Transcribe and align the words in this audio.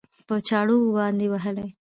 په 0.27 0.35
چاړو 0.47 0.77
باندې 0.97 1.25
وهلى؟ 1.29 1.67